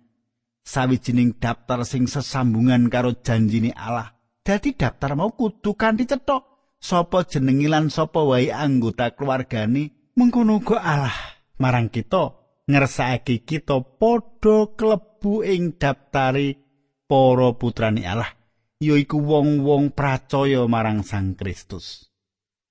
Sawijining 0.70 1.42
daftar 1.42 1.82
sing 1.82 2.06
sesambungan 2.06 2.86
karo 2.86 3.18
janjine 3.18 3.74
Allah. 3.74 4.14
Dadi 4.46 4.78
daftar 4.78 5.18
mau 5.18 5.34
kudu 5.34 5.74
kanthi 5.74 6.06
cethok 6.06 6.50
sapa 6.80 7.28
jenengi 7.28 7.68
lan 7.68 7.92
sapa 7.92 8.24
wae 8.24 8.48
anggota 8.48 9.12
keluargane 9.12 10.14
mengkono 10.16 10.64
uga 10.64 10.80
Allah 10.80 11.16
marang 11.60 11.92
kita 11.92 12.40
ngersakake 12.64 13.44
kita 13.44 13.84
padha 14.00 14.72
klebu 14.72 15.44
ing 15.44 15.76
daftare 15.76 16.56
para 17.04 17.52
putrane 17.52 18.00
Allah 18.08 18.32
yaiku 18.80 19.20
wong-wong 19.20 19.92
percaya 19.92 20.64
marang 20.64 21.04
Sang 21.04 21.36
Kristus. 21.36 22.08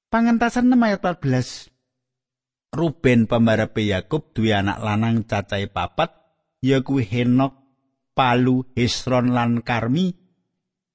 Pangentasan 0.10 0.74
6 0.74 0.74
ayat 0.74 1.06
14 1.06 1.70
Ruben 2.74 3.30
pembarape 3.30 3.86
Yakub 3.86 4.34
duwe 4.34 4.58
anak 4.58 4.82
lanang 4.82 5.22
cacahe 5.26 5.70
papat 5.70 6.18
ya 6.66 6.82
kuwi 6.82 7.06
Henok, 7.06 7.59
Palu, 8.20 8.68
Hesron 8.76 9.32
lan 9.32 9.64
Karmi. 9.64 10.12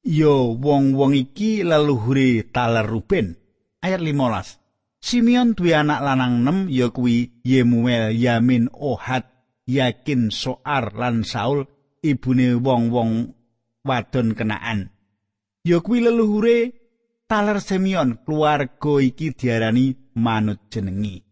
Yo 0.05 0.53
wong-wong 0.61 1.17
iki 1.17 1.65
leluhure 1.65 2.45
taler 2.53 2.85
Ruben. 2.85 3.33
Ayat 3.81 4.05
15. 4.05 4.61
Simeon 5.01 5.57
duwe 5.57 5.73
anak 5.73 6.05
lanang 6.05 6.45
6 6.69 6.69
ya 6.69 6.93
kuwi 6.93 7.41
Yemuel, 7.41 8.13
Yamin, 8.13 8.69
Ohad, 8.77 9.25
Yakin, 9.65 10.29
Soar 10.29 10.93
lan 10.93 11.25
Saul 11.25 11.65
ibune 12.05 12.61
wong-wong 12.61 13.33
wadon 13.89 14.37
kenaan. 14.37 14.93
Ya 15.65 15.81
kuwi 15.81 16.05
leluhure 16.05 16.77
taler 17.25 17.65
Simeon, 17.65 18.21
keluarga 18.21 19.01
iki 19.01 19.33
diarani 19.33 19.97
manut 20.13 20.61
jenengi. 20.69 21.25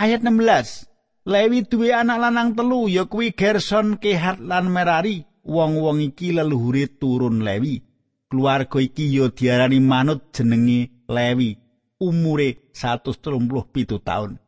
Ayat 0.00 0.24
16. 0.24 0.87
Lewi 1.28 1.68
duwe 1.68 1.92
anak 1.92 2.24
lanang 2.24 2.56
telu 2.56 2.88
ya 2.88 3.04
kuwi 3.04 3.36
Gerson, 3.36 4.00
Kehat 4.00 4.40
lan 4.40 4.72
Merari. 4.72 5.28
Wong-wong 5.44 6.00
iki 6.00 6.32
leluhure 6.32 6.88
turun 6.96 7.44
Lewi. 7.44 7.84
Keluarga 8.32 8.80
iki 8.80 9.12
ya 9.12 9.28
diarani 9.28 9.76
manut 9.80 10.32
jenenge 10.32 11.04
Lewi. 11.04 11.60
Umure 12.00 12.72
137 12.72 14.00
tahun. 14.00 14.40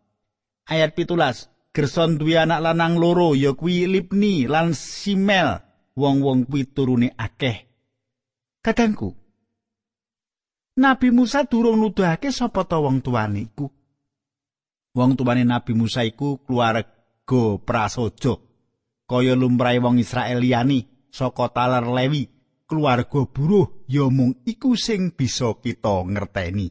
Ayat 0.72 0.96
17. 0.96 1.76
Gerson 1.76 2.16
duwe 2.16 2.40
anak 2.40 2.64
lanang 2.64 2.96
loro 2.96 3.36
ya 3.36 3.52
kuwi 3.52 3.84
Lipni 3.84 4.48
lan 4.48 4.72
Simel. 4.72 5.60
Wong-wong 6.00 6.48
kuwi 6.48 6.64
turune 6.64 7.12
akeh. 7.12 7.68
Kadangku. 8.64 9.12
Nabi 10.80 11.12
Musa 11.12 11.44
durung 11.44 11.76
nuduhake 11.76 12.32
sapa 12.32 12.64
ta 12.64 12.80
wong 12.80 13.04
tuane 13.04 13.52
iku. 13.52 13.68
Wong 14.90 15.14
tuwane 15.14 15.46
Nabi 15.46 15.72
Musa 15.78 16.02
iku 16.02 16.42
keluarga 16.42 17.42
prasaja. 17.62 18.34
Kaya 19.06 19.34
lumrahe 19.38 19.78
wong 19.78 20.02
Israel 20.02 20.42
liyani 20.42 20.86
saka 21.10 21.50
taler 21.50 21.86
Lewi 21.86 22.30
keluarga 22.66 23.26
buruh 23.26 23.86
ya 23.90 24.06
mung 24.06 24.38
iku 24.46 24.78
sing 24.78 25.14
bisa 25.14 25.58
kita 25.58 26.06
ngerteni. 26.06 26.70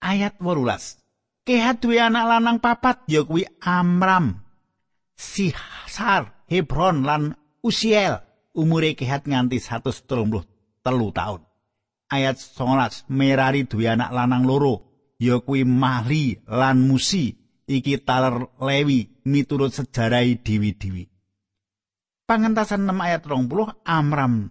Ayat 0.00 0.40
18 0.40 1.44
Kehat 1.46 1.78
duwe 1.78 2.02
anak 2.02 2.24
lanang 2.26 2.58
papat 2.58 3.06
ya 3.06 3.22
kuwi 3.22 3.46
Amram 3.62 4.42
Sihar 5.16 6.44
Hebron 6.50 7.06
lan 7.06 7.36
Usiel. 7.64 8.20
Umure 8.56 8.96
Kehat 8.96 9.28
nganti 9.28 9.60
133 9.60 10.08
tahun 11.12 11.40
ayat 12.10 12.36
19 12.38 13.10
Merari 13.10 13.66
duwe 13.66 13.90
anak 13.90 14.10
lanang 14.14 14.46
loro 14.46 14.85
ya 15.16 15.40
kuwi 15.40 15.64
Mahli 15.64 16.40
lan 16.48 16.84
Musi 16.84 17.34
iki 17.66 17.98
taler 18.00 18.46
Lewi 18.60 19.22
miturut 19.26 19.74
sejarah 19.74 20.22
diwi-diwi. 20.22 21.04
Pangentasan 22.26 22.90
6 22.90 23.06
ayat 23.06 23.22
20 23.22 23.86
Amram 23.86 24.50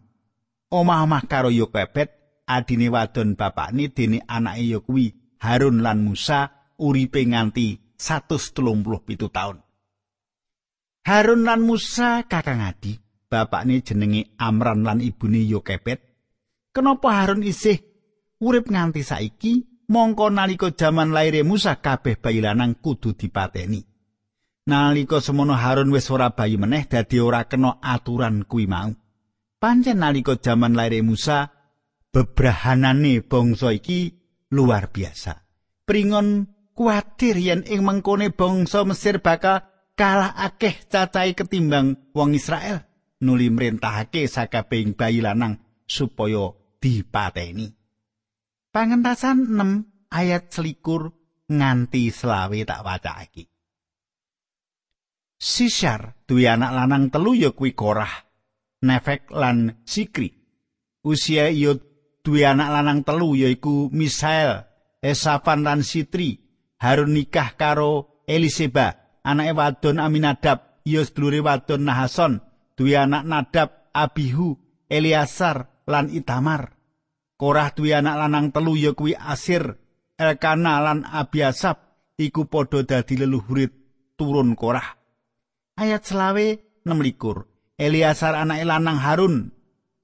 omah-omah 0.71 1.23
karo 1.27 1.51
Yokebet 1.51 2.41
adine 2.47 2.87
wadon 2.87 3.35
bapakne 3.35 3.91
dene 3.91 4.23
anake 4.27 4.63
ya 4.63 4.79
kuwi 4.79 5.11
Harun 5.43 5.83
lan 5.83 6.03
Musa 6.03 6.71
uripe 6.79 7.21
nganti 7.23 7.95
137 7.99 9.29
tahun. 9.31 9.57
Harun 11.05 11.41
lan 11.45 11.61
Musa 11.61 12.25
kakang 12.25 12.65
adi, 12.65 12.97
bapakne 13.29 13.85
jenenge 13.85 14.33
Amram 14.41 14.81
lan 14.81 14.99
ibune 15.03 15.43
Yokebet. 15.45 16.01
Kenapa 16.73 17.21
Harun 17.21 17.45
isih 17.45 17.77
urip 18.41 18.67
nganti 18.67 19.05
saiki 19.05 19.74
mongko 19.87 20.29
nalika 20.29 20.71
jaman 20.73 21.13
laire 21.13 21.43
Musa 21.43 21.79
kabeh 21.79 22.17
bayi 22.17 22.41
lanang 22.41 22.77
kudu 22.81 23.13
dipateni. 23.13 23.85
Nalika 24.65 25.21
semono 25.21 25.53
Harun 25.53 25.93
wis 25.93 26.09
ora 26.09 26.33
bayi 26.33 26.57
meneh 26.57 26.89
dadi 26.89 27.21
ora 27.21 27.45
kena 27.45 27.77
aturan 27.81 28.49
kuwi 28.49 28.65
mau. 28.65 28.89
Pancen 29.61 30.01
nalika 30.01 30.37
jaman 30.41 30.73
laire 30.73 31.05
Musa 31.05 31.53
bebrahanane 32.09 33.21
bangsa 33.21 33.73
iki 33.73 34.17
luar 34.49 34.89
biasa. 34.89 35.45
Pringon 35.85 36.49
kuatir 36.73 37.37
yen 37.37 37.61
ing 37.69 37.85
mengkone 37.85 38.33
bangsa 38.33 38.81
Mesir 38.83 39.21
bakal 39.21 39.61
kalah 39.93 40.33
akeh 40.33 40.89
cacahe 40.89 41.37
ketimbang 41.37 42.11
wong 42.17 42.33
Israel. 42.33 42.83
Nuli 43.21 43.47
mrentahake 43.47 44.27
sakabehing 44.27 44.97
bayi 44.97 45.21
lanang 45.23 45.61
supaya 45.87 46.51
dipateni. 46.81 47.84
Pangentasan 48.75 49.55
6 49.55 50.11
ayat 50.11 50.51
selikur 50.51 51.15
nganti 51.47 52.11
selawe 52.11 52.59
tak 52.67 52.83
waca 52.83 53.23
iki. 53.23 53.47
Sisar 55.39 56.19
duwe 56.27 56.51
anak 56.51 56.75
lanang 56.75 57.07
telu 57.07 57.39
ya 57.39 57.55
kuwi 57.55 57.71
Korah, 57.71 58.11
Nefek 58.83 59.31
lan 59.31 59.79
Sikri. 59.87 60.27
Usia 61.07 61.47
iya 61.47 61.71
duwe 62.19 62.43
anak 62.43 62.67
lanang 62.75 63.07
telu 63.07 63.39
yaiku 63.39 63.87
Misael, 63.95 64.67
Esafan 64.99 65.63
lan 65.63 65.79
Sitri. 65.79 66.43
Harun 66.75 67.15
nikah 67.15 67.55
karo 67.55 68.27
Eliseba, 68.27 68.91
anake 69.23 69.55
wadon 69.55 70.03
Aminadab, 70.03 70.83
iya 70.83 70.99
sedulure 71.07 71.39
wadon 71.39 71.87
Nahason, 71.87 72.43
duwe 72.75 72.99
anak 72.99 73.23
Nadab, 73.23 73.87
Abihu, 73.95 74.59
Eliasar 74.91 75.87
lan 75.87 76.11
Itamar. 76.11 76.74
Korah 77.35 77.75
duwe 77.75 77.91
anak 77.91 78.15
lanang 78.15 78.47
telu 78.55 78.79
ya 78.79 78.95
kuwi 78.95 79.11
Asir, 79.11 79.75
Elkana 80.15 80.79
lan 80.79 81.03
Abiasab 81.03 81.75
iku 82.15 82.47
padha 82.47 82.87
dadi 82.87 83.19
leluhur 83.19 83.67
turun 84.15 84.55
Korah. 84.55 84.95
Ayat 85.75 86.07
selawe 86.07 86.55
6 86.87 86.95
likur. 87.03 87.43
Eliasar 87.75 88.39
anak 88.39 88.63
lanang 88.63 89.03
Harun 89.03 89.51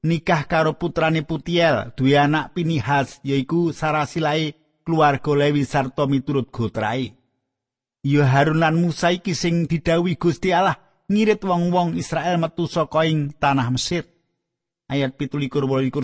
nikah 0.03 0.43
karo 0.43 0.75
putrane 0.75 1.23
Putiel, 1.23 1.95
duwe 1.95 2.19
anak 2.19 2.51
Pinihas 2.51 3.23
yaiku 3.23 3.71
Sarasilae 3.71 4.59
keluarga 4.83 5.31
Lewi 5.31 5.63
sarta 5.63 6.03
miturut 6.11 6.51
gotrae. 6.51 7.15
Ya 8.03 8.27
Harun 8.27 8.59
lan 8.59 8.75
Musa 8.75 9.15
iki 9.15 9.31
sing 9.31 9.71
didhawuhi 9.71 10.19
Gusti 10.19 10.51
Allah 10.51 10.75
ngirit 11.07 11.39
wong-wong 11.47 11.95
Israel 11.95 12.41
metu 12.41 12.67
saka 12.67 13.07
ing 13.07 13.31
tanah 13.39 13.71
Mesir. 13.71 14.03
Ayat 14.91 15.15
17 15.15 15.47
likur 15.87 16.03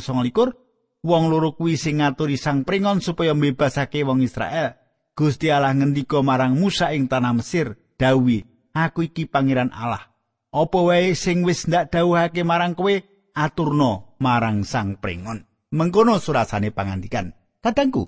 wong 1.06 1.30
loro 1.30 1.54
kuwi 1.54 1.78
sing 1.78 2.02
ngaturi 2.02 2.38
sang 2.40 2.66
pringon 2.66 3.04
supaya 3.04 3.38
mbebasake 3.38 4.02
wong 4.02 4.24
Israel. 4.26 4.78
Gusti 5.18 5.50
Allah 5.50 5.74
ngendika 5.74 6.22
marang 6.22 6.54
Musa 6.54 6.94
ing 6.94 7.10
tanah 7.10 7.34
Mesir, 7.34 7.74
"Dawi, 7.98 8.46
aku 8.78 9.10
iki 9.10 9.26
pangeran 9.26 9.74
Allah. 9.74 10.14
Apa 10.54 10.80
wae 10.86 11.18
sing 11.18 11.42
wis 11.42 11.66
ndak 11.66 11.90
dawuhake 11.90 12.46
marang 12.46 12.78
kowe, 12.78 12.94
aturno 13.34 14.14
marang 14.22 14.62
Sang 14.62 15.02
Pringon." 15.02 15.42
Mengkono 15.74 16.22
surasane 16.22 16.72
pangandikan. 16.72 17.34
Kadangku, 17.60 18.08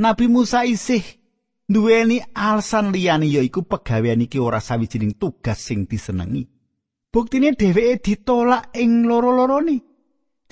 Nabi 0.00 0.26
Musa 0.26 0.66
isih 0.66 1.04
duweni 1.70 2.18
alasan 2.34 2.90
liyane 2.90 3.30
yaiku 3.30 3.62
pegawean 3.62 4.24
iki 4.24 4.42
ora 4.42 4.58
sawijining 4.58 5.14
tugas 5.20 5.60
sing 5.60 5.86
disenengi. 5.86 6.50
Buktine 7.14 7.54
dheweke 7.54 8.02
ditolak 8.02 8.74
ing 8.74 9.06
loro-lorone 9.06 9.93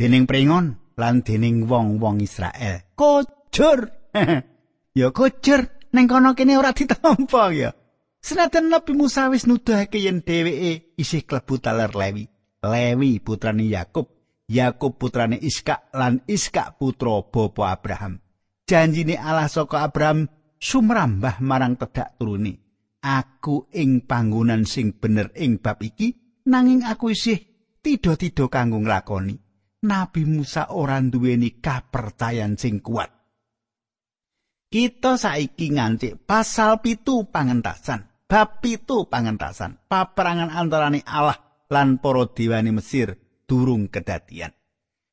dening 0.03 0.27
pringon 0.27 0.83
lan 0.99 1.23
dening 1.23 1.71
wong-wong 1.71 2.19
Israel. 2.27 2.83
Kojur. 2.99 3.87
ya 4.99 5.09
kujur 5.15 5.61
ning 5.95 6.11
kono 6.11 6.35
kene 6.35 6.59
ora 6.59 6.75
ditampa 6.75 7.55
ya. 7.55 7.71
Senajan 8.19 8.67
Nabi 8.67 8.99
Musa 8.99 9.31
wis 9.31 9.47
nuduhake 9.47 10.03
yen 10.03 10.27
dheweke 10.27 10.99
isih 10.99 11.23
klebu 11.23 11.62
taler 11.62 11.95
Lewi. 11.95 12.27
Lewi 12.67 13.23
putrane 13.23 13.67
Yakub, 13.67 14.11
Yakub 14.51 14.99
putrane 14.99 15.38
Iska 15.38 15.91
lan 15.95 16.27
Iska 16.27 16.75
putra 16.79 17.23
bapa 17.23 17.71
Abraham. 17.71 18.19
Janjine 18.67 19.19
Allah 19.19 19.47
saka 19.47 19.87
Abraham 19.87 20.27
sumrambah 20.59 21.38
marang 21.47 21.79
tedak 21.79 22.19
turune. 22.19 22.59
Aku 23.03 23.71
ing 23.75 24.03
panggonan 24.07 24.67
sing 24.67 24.99
bener 24.99 25.31
ing 25.38 25.62
bab 25.62 25.79
iki 25.83 26.43
nanging 26.47 26.87
aku 26.87 27.15
isih 27.15 27.38
tido-tido 27.83 28.51
kanggo 28.51 28.79
nglakoni. 28.83 29.52
Nabi 29.83 30.23
Musa 30.23 30.71
ora 30.71 31.03
duweni 31.03 31.59
kapercayan 31.59 32.55
sing 32.55 32.79
kuat. 32.79 33.11
Kita 34.71 35.18
saiki 35.18 35.75
ngancik 35.75 36.23
pasal 36.23 36.79
pitu 36.81 37.27
pangentasan. 37.29 38.09
Bab 38.31 38.62
pitu 38.62 39.11
pangentasan. 39.11 39.83
Paperangan 39.90 40.55
antarane 40.55 41.05
Allah 41.05 41.37
lan 41.68 42.01
para 42.01 42.25
dewani 42.31 42.73
Mesir 42.73 43.18
durung 43.45 43.90
kedadian. 43.90 44.55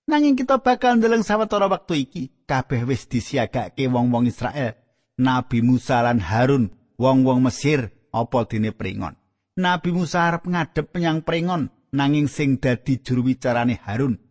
Nanging 0.08 0.39
kita 0.39 0.62
bakal 0.63 1.01
ndeleng 1.01 1.25
sawetara 1.25 1.67
wektu 1.67 1.97
iki 1.97 2.23
kabeh 2.47 2.88
wis 2.88 3.10
disiagake 3.12 3.89
wong-wong 3.91 4.29
Israel. 4.32 4.77
Nabi 5.19 5.60
Musa 5.60 5.99
lan 5.99 6.23
Harun, 6.23 6.71
wong-wong 6.95 7.43
Mesir 7.43 7.91
apa 8.15 8.47
dene 8.47 8.71
pringon. 8.71 9.19
Nabi 9.60 9.91
Musa 9.91 10.32
arep 10.32 10.47
ngadep 10.47 10.95
menyang 10.95 11.19
pringon 11.25 11.67
nanging 11.91 12.32
sing 12.32 12.62
dadi 12.62 13.03
juru 13.03 13.27
wicarane 13.27 13.75
Harun. 13.84 14.28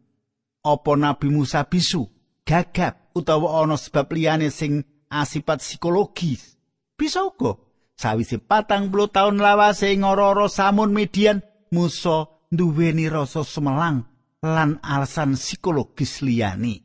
Apa 0.64 0.98
Nabi 0.98 1.30
Musa 1.30 1.62
bisu, 1.64 2.06
gagap 2.42 3.14
utawa 3.14 3.62
ana 3.62 3.78
sebab 3.78 4.10
liyane 4.12 4.50
sing 4.50 4.82
asipat 5.08 5.62
psikologis. 5.62 6.58
Bisa 6.98 7.22
uga 7.22 7.56
sawise 7.94 8.42
patang 8.42 8.90
puluh 8.90 9.06
tahun 9.06 9.38
lawase 9.38 9.94
ngororo 9.94 10.50
samun 10.50 10.90
median 10.90 11.40
Musa 11.70 12.26
nduweni 12.50 13.06
rasa 13.06 13.46
semelang 13.46 14.02
lan 14.42 14.82
alasan 14.82 15.38
psikologis 15.38 16.26
liyane. 16.26 16.82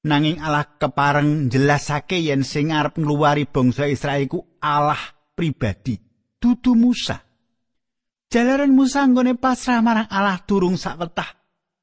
Nanging 0.00 0.40
Allah 0.40 0.64
kepareng 0.80 1.52
jelasake 1.52 2.20
yen 2.24 2.40
sing 2.40 2.72
arep 2.72 2.96
ngluwari 2.96 3.44
bangsa 3.44 3.84
Israel 3.84 4.24
iku 4.24 4.40
Allah 4.60 5.00
pribadi, 5.36 6.00
dudu 6.40 6.72
Musa. 6.72 7.20
Jalaran 8.32 8.72
Musa 8.72 9.04
nggone 9.04 9.36
pasrah 9.36 9.84
marang 9.84 10.08
Allah 10.08 10.40
durung 10.44 10.80
sawetah. 10.80 11.39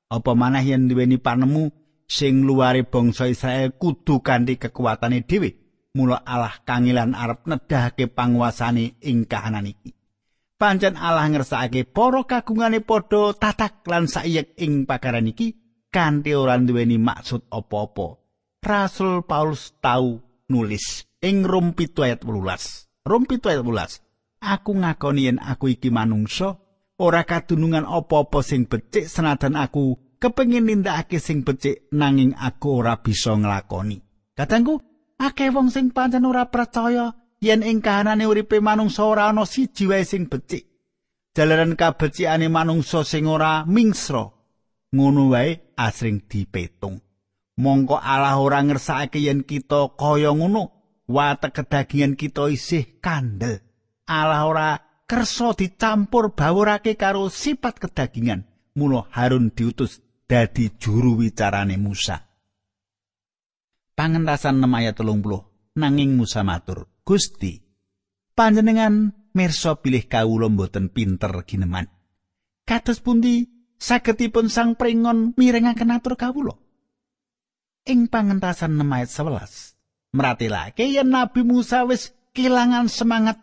Apa 0.08 0.32
manah 0.34 0.64
yen 0.64 0.88
duweni 0.88 1.20
panemu 1.20 1.68
sing 2.08 2.48
luare 2.48 2.88
bangsa 2.88 3.28
Israel 3.28 3.76
kudu 3.76 4.24
kanthi 4.24 4.56
kekuatane 4.56 5.28
dhewe. 5.28 5.50
Mula 5.98 6.24
Allah 6.24 6.56
kangilan 6.64 7.18
arep 7.18 7.50
nedahake 7.50 8.08
panguasane 8.08 9.02
ing 9.04 9.26
kahanan 9.28 9.68
iki. 9.68 9.92
Pancen 10.58 10.98
Allah 10.98 11.30
ngersakake 11.30 11.86
para 11.86 12.26
kagungane 12.26 12.82
padha 12.82 13.34
tatak 13.34 13.86
lan 13.86 14.10
saiyek 14.10 14.58
ing 14.58 14.90
pagaran 14.90 15.30
iki 15.30 15.54
kanthi 15.94 16.34
ora 16.34 16.58
duweni 16.58 16.98
maksud 16.98 17.50
apa-apa. 17.50 18.18
Rasul 18.62 19.22
Paulus 19.26 19.74
tau 19.82 20.22
nulis 20.50 21.06
ing 21.22 21.46
Rom 21.46 21.74
7 21.78 21.94
ayat 22.06 22.22
18. 22.26 23.06
Rom 23.06 23.24
7 23.26 23.42
ayat 23.54 23.62
18. 23.64 24.02
Aku 24.38 24.72
ngakoni 24.78 25.30
yen 25.30 25.38
aku 25.42 25.74
iki 25.74 25.90
manungsa 25.90 26.62
ora 26.98 27.24
kadunungan 27.24 27.86
apa-apa 27.86 28.42
sing 28.42 28.66
becik 28.66 29.06
senajan 29.06 29.54
aku 29.54 29.98
kepengin 30.18 30.66
nindakake 30.66 31.22
sing 31.22 31.46
becik 31.46 31.86
nanging 31.94 32.34
aku 32.34 32.82
ora 32.82 32.98
bisa 32.98 33.38
nglakoni. 33.38 34.02
Kadangku, 34.34 34.82
akeh 35.18 35.50
wong 35.54 35.70
sing 35.70 35.94
pancen 35.94 36.26
ora 36.26 36.50
percaya 36.50 37.14
yen 37.42 37.62
ing 37.62 37.82
kahanane 37.82 38.26
uripe 38.26 38.58
manungsa 38.62 39.06
ora 39.06 39.30
ana 39.30 39.46
siji 39.46 39.86
wae 39.86 40.06
sing 40.06 40.26
becik. 40.26 40.66
Jalaran 41.38 41.78
kabecikane 41.78 42.50
manungsa 42.50 43.06
sing 43.06 43.30
ora 43.30 43.62
mingsra, 43.66 44.26
ngono 44.94 45.38
wae 45.38 45.74
asring 45.78 46.26
dipetung. 46.26 46.98
Mongko 47.58 47.98
Allah 47.98 48.38
ora 48.38 48.62
ngersakake 48.62 49.22
yen 49.22 49.46
kita 49.46 49.98
kaya 49.98 50.34
ngono, 50.34 50.74
watek 51.10 51.62
kedagingan 51.62 52.14
kita 52.18 52.50
isih 52.50 53.02
kandel. 53.02 53.62
Allah 54.06 54.46
ora 54.46 54.87
kersa 55.08 55.56
dicampur 55.56 56.36
bawurake 56.36 57.00
karo 57.00 57.32
sifat 57.32 57.80
kedagingan. 57.80 58.46
Mula 58.78 59.10
Harun 59.10 59.50
diutus 59.56 60.04
dadi 60.30 60.70
juru 60.78 61.18
wicarane 61.18 61.80
Musa. 61.82 62.22
Pangentasan 63.98 64.62
6 64.62 64.70
ayat 64.78 64.94
30 65.02 65.82
nanging 65.82 66.14
Musa 66.14 66.46
matur, 66.46 66.86
Gusti, 67.02 67.58
panjenengan 68.38 69.18
mirsa 69.34 69.82
pilih 69.82 70.06
kawula 70.06 70.54
mboten 70.54 70.94
pinter 70.94 71.34
gineman. 71.50 71.90
Kados 72.62 73.02
pundi 73.02 73.50
sagedipun 73.82 74.54
sang 74.54 74.78
pringon 74.78 75.34
mirengaken 75.34 75.98
atur 75.98 76.14
kawula? 76.14 76.54
Ing 77.90 78.06
pangentasan 78.06 78.78
6 78.78 78.86
ayat 78.94 79.10
11, 79.10 80.14
meratelake 80.14 80.86
yen 80.86 81.10
Nabi 81.10 81.42
Musa 81.42 81.82
wis 81.90 82.14
kelangan 82.38 82.86
semangat 82.86 83.42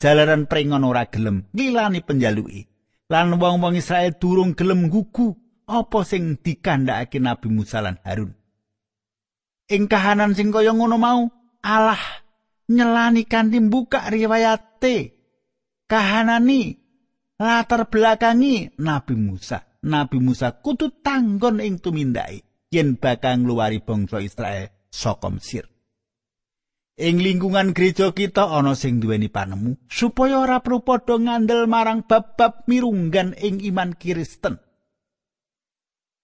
jalaran 0.00 0.46
pringon 0.46 0.84
ora 0.84 1.08
gelem 1.08 1.48
ngilani 1.52 2.00
penjaluki. 2.04 2.68
Lan 3.06 3.38
wong-wong 3.38 3.78
Israel 3.78 4.18
durung 4.18 4.58
gelem 4.58 4.90
gugu 4.90 5.38
apa 5.66 6.02
sing 6.02 6.42
dikandhakake 6.42 7.22
Nabi 7.22 7.48
Musa 7.54 7.78
lan 7.78 8.02
Harun. 8.02 8.34
Ing 9.70 9.86
kahanan 9.86 10.34
sing 10.34 10.50
kaya 10.54 10.74
ngono 10.74 10.98
mau, 10.98 11.26
Allah 11.62 11.98
nyelani 12.66 13.26
kanthi 13.26 13.62
buka 13.62 14.10
riwayate 14.10 15.14
kahanani 15.86 16.78
latar 17.38 17.86
belakangi 17.90 18.74
Nabi 18.78 19.14
Musa. 19.14 19.62
Nabi 19.86 20.18
Musa 20.18 20.50
kudu 20.50 21.02
tanggon 21.02 21.62
ing 21.62 21.78
tumindai 21.78 22.42
yen 22.74 22.98
bakal 22.98 23.38
ngluwari 23.38 23.78
bangsa 23.86 24.18
Israel 24.18 24.66
saka 24.90 25.30
Mesir. 25.30 25.75
Ing 26.96 27.20
lingkungan 27.20 27.76
gereja 27.76 28.16
kita 28.16 28.48
ana 28.48 28.72
sing 28.72 29.04
duweni 29.04 29.28
panemu 29.28 29.76
supaya 29.84 30.40
ora 30.40 30.64
perlu 30.64 30.80
padha 30.80 31.20
ngandel 31.20 31.68
marang 31.68 32.08
bab-bab 32.08 32.64
mirunggan 32.64 33.36
ing 33.36 33.60
iman 33.68 33.92
Kristen. 33.92 34.56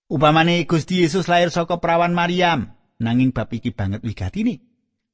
Upamane 0.09 0.65
Gusti 0.65 1.05
Yesus 1.05 1.29
lahir 1.29 1.53
saka 1.53 1.77
perawan 1.77 2.17
Maryam, 2.17 2.73
nanging 2.97 3.37
bab 3.37 3.53
iki 3.53 3.69
banget 3.69 4.01
wigatine. 4.01 4.65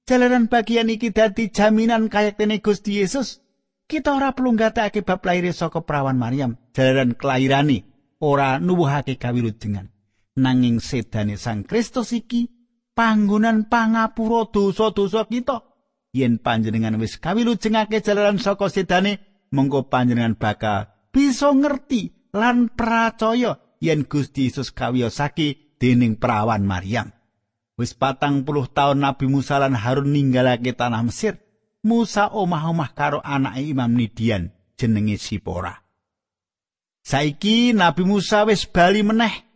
Jalaran 0.06 0.46
bagian 0.46 0.94
iki 0.94 1.10
dadi 1.10 1.50
jaminan 1.50 2.06
kayaktene 2.06 2.62
Gusti 2.62 3.02
Yesus. 3.02 3.42
Kita 3.90 4.14
ora 4.14 4.38
perlu 4.38 4.54
nggatekake 4.54 5.02
bab 5.02 5.26
lahir 5.26 5.50
saka 5.50 5.82
perawan 5.82 6.22
Maryam, 6.22 6.54
jalaran 6.70 7.18
kelahirane 7.18 7.82
ora 8.22 8.62
nuwuhake 8.62 9.18
kawilujengan. 9.18 9.90
Nanging 10.38 10.78
sedane 10.78 11.34
Sang 11.34 11.66
Kristus 11.66 12.14
iki 12.14 12.46
panggonan 12.98 13.70
pangapura 13.70 14.50
dosa-dosa 14.50 15.30
kita. 15.30 15.62
Yen 16.10 16.42
panjenengan 16.42 16.98
wis 16.98 17.22
kawilujengake 17.22 18.02
jalaran 18.02 18.42
saka 18.42 18.66
sedane, 18.66 19.46
mengko 19.54 19.86
panjenengan 19.86 20.34
bakal 20.34 20.90
bisa 21.14 21.54
ngerti 21.54 22.10
lan 22.34 22.74
percaya 22.74 23.62
yen 23.78 24.02
Gusti 24.10 24.50
Yesus 24.50 24.74
kawiyosake 24.74 25.78
dening 25.78 26.18
perawan 26.18 26.66
Maryam. 26.66 27.14
Wis 27.78 27.94
patang 27.94 28.42
puluh 28.42 28.66
tahun 28.66 29.06
Nabi 29.06 29.30
Musa 29.30 29.62
lan 29.62 29.78
Harun 29.78 30.10
ninggalake 30.10 30.74
tanah 30.74 31.06
Mesir. 31.06 31.38
Musa 31.86 32.26
omah-omah 32.26 32.90
karo 32.98 33.22
anake 33.22 33.62
Imam 33.70 33.94
Nidian 33.94 34.50
jenenge 34.74 35.14
Sipora. 35.14 35.78
Saiki 37.06 37.70
Nabi 37.70 38.02
Musa 38.02 38.42
wis 38.42 38.66
bali 38.66 39.06
meneh 39.06 39.46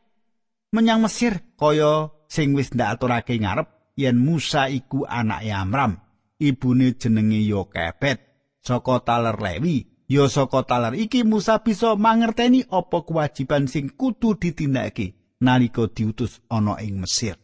menyang 0.71 1.03
Mesir 1.03 1.43
kaya 1.59 2.15
sing 2.33 2.57
wis 2.57 2.73
ndak 2.73 3.05
ngarep 3.05 3.69
yen 4.01 4.17
Musa 4.17 4.73
iku 4.73 5.05
anake 5.05 5.53
Amram, 5.53 6.01
ibune 6.41 6.97
jenenge 6.97 7.41
Yokebet 7.45 8.19
saka 8.65 9.05
taler 9.05 9.37
Lewi 9.37 9.93
Ya 10.13 10.29
saka 10.29 10.61
talar 10.69 10.93
iki 10.93 11.25
Musa 11.25 11.65
bisa 11.65 11.97
mangerteni 11.97 12.69
apa 12.69 13.01
kewajiban 13.01 13.65
sing 13.65 13.89
kudu 13.89 14.37
ditindakake 14.37 15.17
nalika 15.41 15.89
diutus 15.89 16.45
ana 16.53 16.77
ing 16.85 17.01
Mesir. 17.01 17.41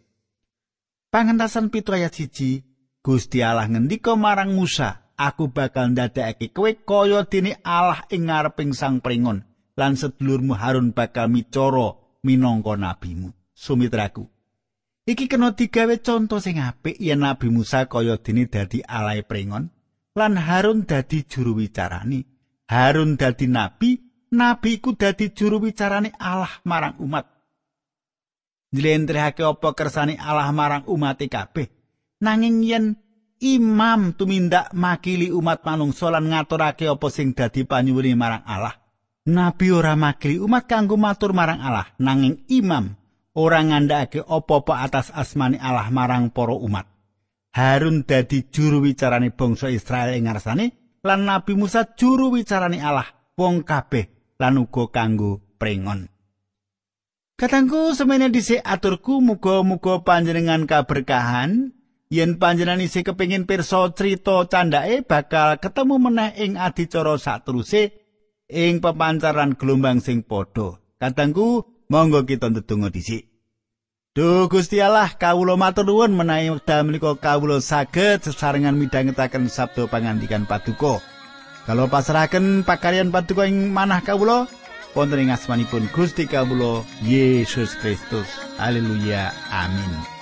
Pangentasan 1.08 1.72
ayat 1.72 2.12
siji 2.12 2.68
Gusti 3.00 3.40
Allah 3.40 3.72
ngendika 3.72 4.20
marang 4.20 4.52
Musa, 4.52 5.08
"Aku 5.16 5.48
bakal 5.48 5.96
ndadekake 5.96 6.52
kowe 6.52 6.68
kaya 6.68 7.24
dene 7.24 7.56
Allah 7.64 8.04
ing 8.12 8.28
ngareping 8.28 8.76
Sang 8.76 9.00
Pringon, 9.00 9.48
lan 9.72 9.96
sedulurmu 9.96 10.52
Harun 10.52 10.92
bakal 10.92 11.32
micara 11.32 11.96
minangka 12.20 12.76
nabimu." 12.76 13.32
Sumitraku. 13.56 14.28
Iki 15.08 15.24
kena 15.24 15.56
digawe 15.56 16.04
conto 16.04 16.36
sing 16.36 16.60
apik 16.60 17.00
yen 17.00 17.24
Nabi 17.24 17.48
Musa 17.48 17.88
kaya 17.88 18.20
dene 18.20 18.44
dadi 18.44 18.84
alai 18.84 19.24
pringon 19.24 19.72
lan 20.12 20.36
Harun 20.36 20.84
dadi 20.84 21.24
juru 21.24 21.56
wicarani. 21.56 22.20
Harun 22.68 23.16
dadi 23.16 23.48
nabi, 23.48 23.96
nabi 24.36 24.76
iku 24.76 24.92
dadi 24.92 25.32
juru 25.32 25.64
wicarani 25.64 26.12
Allah 26.20 26.52
marang 26.68 27.00
umat. 27.00 27.24
Njlentrehake 28.76 29.40
apa 29.48 29.72
kersane 29.72 30.20
Allah 30.20 30.52
marang 30.52 30.84
umat 30.84 31.24
kabeh. 31.24 31.72
Nanging 32.20 32.60
yen 32.60 32.84
imam 33.40 34.12
tumindak 34.12 34.76
makili 34.76 35.32
umat 35.32 35.64
manungsa 35.64 36.12
lan 36.12 36.28
ngaturake 36.28 36.84
apa 36.84 37.08
sing 37.08 37.32
dadi 37.32 37.64
panyuwune 37.64 38.12
marang 38.12 38.44
Allah. 38.44 38.76
Nabi 39.24 39.72
ora 39.72 39.96
makili 39.96 40.36
umat 40.36 40.68
kanggo 40.68 41.00
matur 41.00 41.32
marang 41.32 41.64
Allah, 41.64 41.88
nanging 41.96 42.44
imam 42.52 42.97
ora 43.38 43.62
ngandhakake 43.62 44.26
apa-apa 44.26 44.82
atas 44.82 45.14
asmani 45.14 45.62
Allah 45.62 45.86
marang 45.94 46.34
para 46.34 46.58
umat. 46.58 46.90
Harun 47.54 48.02
dadi 48.02 48.50
juru 48.50 48.82
wicarane 48.82 49.30
bangsa 49.30 49.70
Israel 49.70 50.18
ing 50.18 50.26
ngarsane 50.26 50.98
lan 51.06 51.24
Nabi 51.24 51.54
Musa 51.54 51.86
juru 51.94 52.34
wicarane 52.34 52.82
Allah 52.82 53.06
wong 53.38 53.62
kabeh 53.62 54.34
lan 54.42 54.58
uga 54.58 54.90
kanggo 54.90 55.38
prengon. 55.56 56.10
Katangku 57.38 57.94
semene 57.94 58.34
dhisik 58.34 58.58
aturku 58.66 59.22
muga-muga 59.22 60.02
panjenengan 60.02 60.66
kaberkahan 60.66 61.70
yen 62.10 62.42
panjenengan 62.42 62.82
isih 62.82 63.06
kepengin 63.06 63.46
pirsa 63.46 63.94
crita 63.94 64.50
candake 64.50 65.06
bakal 65.06 65.54
ketemu 65.62 66.02
meneh 66.02 66.34
ing 66.42 66.58
adicara 66.58 67.14
sateruse 67.14 67.94
ing 68.50 68.82
pepancaran 68.82 69.54
gelombang 69.54 70.02
sing 70.02 70.26
padha. 70.26 70.82
Katangku 70.98 71.62
monggo 71.86 72.26
kita 72.26 72.50
ndedonga 72.50 72.90
dhisik. 72.90 73.27
Duh 74.16 74.48
Gusti 74.48 74.80
Allah 74.80 75.12
kawula 75.12 75.60
matur 75.60 75.84
nuwun 75.84 76.16
menawi 76.16 76.48
wekdal 76.48 76.80
menika 76.88 77.12
kawula 77.12 77.60
saged 77.60 78.24
sesarengan 78.24 78.72
midhangetaken 78.72 79.52
sabda 79.52 79.84
pangandikan 79.84 80.48
paduka. 80.48 81.04
Kalau 81.68 81.92
pasrahaken 81.92 82.64
pakaryan 82.64 83.12
paduka 83.12 83.44
ing 83.44 83.68
manah 83.68 84.00
kawula 84.00 84.48
wonten 84.96 85.28
ing 85.28 85.28
asmanipun 85.28 85.92
Gusti 85.92 86.24
kawula 86.24 86.88
Yesus 87.04 87.76
Kristus. 87.76 88.28
Haleluya. 88.56 89.28
Amin. 89.52 90.17